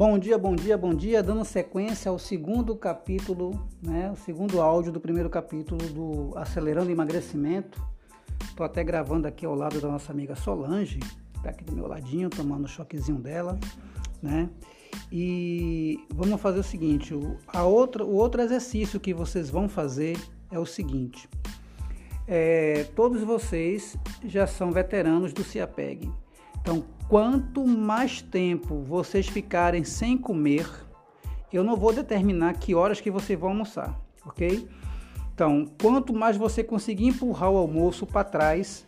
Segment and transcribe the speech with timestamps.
[0.00, 1.22] Bom dia, bom dia, bom dia.
[1.22, 4.10] Dando sequência ao segundo capítulo, né?
[4.10, 7.78] O segundo áudio do primeiro capítulo do Acelerando Emagrecimento.
[8.44, 11.86] Estou até gravando aqui ao lado da nossa amiga Solange, que tá aqui do meu
[11.86, 13.60] ladinho, tomando o choquezinho dela,
[14.22, 14.48] né?
[15.12, 20.18] E vamos fazer o seguinte: o, a outra, o outro exercício que vocês vão fazer
[20.50, 21.28] é o seguinte.
[22.26, 26.10] É, todos vocês já são veteranos do CIAPEG.
[26.58, 30.64] Então, quanto mais tempo vocês ficarem sem comer,
[31.52, 34.68] eu não vou determinar que horas que vocês vão almoçar, ok?
[35.34, 38.86] Então, quanto mais você conseguir empurrar o almoço para trás,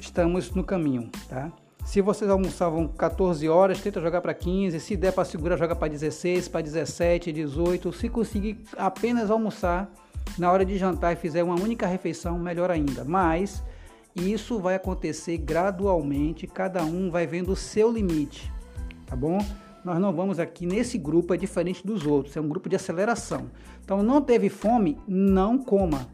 [0.00, 1.52] estamos no caminho, tá?
[1.84, 4.80] Se vocês almoçavam 14 horas, tenta jogar para 15.
[4.80, 7.92] Se der para segurar, joga para 16, para 17, 18.
[7.92, 9.92] Se conseguir apenas almoçar
[10.36, 13.04] na hora de jantar e fizer uma única refeição, melhor ainda.
[13.04, 13.62] Mas
[14.14, 18.52] isso vai acontecer gradualmente, cada um vai vendo o seu limite,
[19.06, 19.38] tá bom?
[19.84, 23.50] Nós não vamos aqui nesse grupo é diferente dos outros, é um grupo de aceleração.
[23.82, 26.08] Então não teve fome, não coma.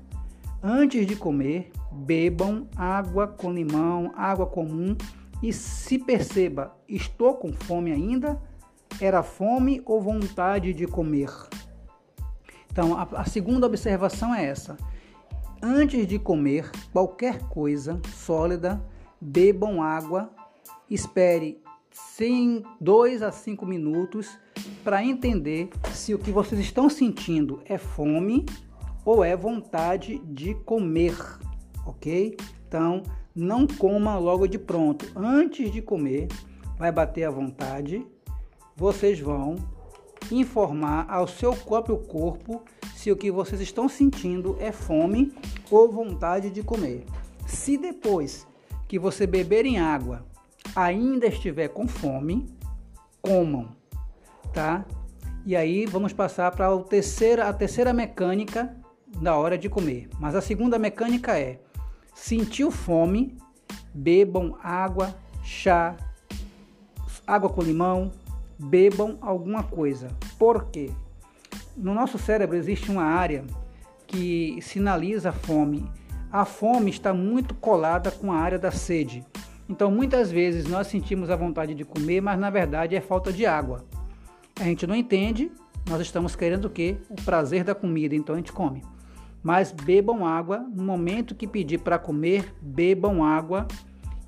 [0.63, 4.97] Antes de comer, bebam água com limão, água comum
[5.43, 8.41] e se perceba, estou com fome ainda?
[9.01, 11.31] Era fome ou vontade de comer?
[12.71, 14.77] Então a, a segunda observação é essa
[15.63, 18.81] Antes de comer qualquer coisa sólida,
[19.21, 20.31] bebam água,
[20.89, 21.61] espere
[22.81, 24.39] 2 a 5 minutos
[24.85, 28.47] para entender se o que vocês estão sentindo é fome
[29.05, 31.17] ou é vontade de comer,
[31.85, 32.37] ok?
[32.67, 33.03] Então,
[33.35, 35.07] não coma logo de pronto.
[35.17, 36.29] Antes de comer,
[36.77, 38.07] vai bater a vontade,
[38.77, 39.57] vocês vão
[40.31, 42.63] informar ao seu próprio corpo
[42.99, 45.33] se o que vocês estão sentindo é fome
[45.71, 47.05] ou vontade de comer.
[47.47, 48.45] Se depois
[48.89, 50.27] que você beberem água
[50.75, 52.49] ainda estiver com fome,
[53.23, 53.69] comam,
[54.53, 54.85] tá?
[55.47, 58.77] E aí vamos passar para a terceira, a terceira mecânica
[59.23, 60.09] da hora de comer.
[60.19, 61.61] Mas a segunda mecânica é:
[62.13, 63.39] sentiu fome,
[63.95, 65.15] bebam água,
[65.45, 65.97] chá,
[67.25, 68.11] água com limão,
[68.59, 70.09] bebam alguma coisa.
[70.37, 70.91] Por quê?
[71.79, 73.45] No nosso cérebro existe uma área
[74.05, 75.89] que sinaliza a fome.
[76.31, 79.25] A fome está muito colada com a área da sede.
[79.69, 83.47] Então, muitas vezes nós sentimos a vontade de comer, mas na verdade é falta de
[83.47, 83.85] água.
[84.59, 85.53] A gente não entende,
[85.89, 86.97] nós estamos querendo o quê?
[87.09, 88.83] O prazer da comida, então a gente come.
[89.41, 93.69] Mas bebam água, no momento que pedir para comer, bebam água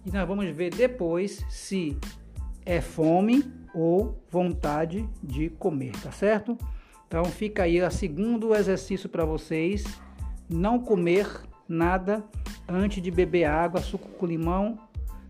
[0.06, 1.98] e nós vamos ver depois se
[2.64, 3.44] é fome
[3.74, 6.56] ou vontade de comer, tá certo?
[7.10, 9.84] Então fica aí o segundo exercício para vocês:
[10.48, 11.26] não comer
[11.68, 12.24] nada
[12.68, 14.78] antes de beber água, suco com limão,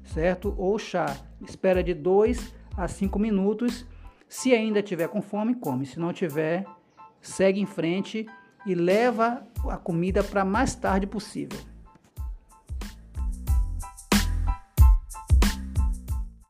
[0.04, 0.54] certo?
[0.58, 1.16] Ou chá.
[1.40, 3.86] Espera de 2 a 5 minutos.
[4.28, 5.86] Se ainda tiver com fome, come.
[5.86, 6.66] Se não tiver,
[7.18, 8.26] segue em frente
[8.66, 11.58] e leva a comida para mais tarde possível.